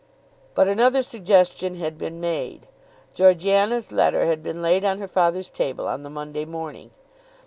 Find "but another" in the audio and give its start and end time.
0.55-1.03